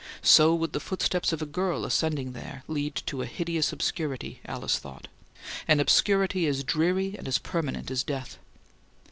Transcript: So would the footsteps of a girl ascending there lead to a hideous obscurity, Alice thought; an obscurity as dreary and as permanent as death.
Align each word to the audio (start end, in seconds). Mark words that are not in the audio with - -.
So 0.23 0.55
would 0.55 0.73
the 0.73 0.79
footsteps 0.79 1.31
of 1.31 1.43
a 1.43 1.45
girl 1.45 1.85
ascending 1.85 2.31
there 2.31 2.63
lead 2.67 2.95
to 3.05 3.21
a 3.21 3.27
hideous 3.27 3.71
obscurity, 3.71 4.39
Alice 4.47 4.79
thought; 4.79 5.07
an 5.67 5.79
obscurity 5.79 6.47
as 6.47 6.63
dreary 6.63 7.13
and 7.15 7.27
as 7.27 7.37
permanent 7.37 7.91
as 7.91 8.01
death. 8.01 8.39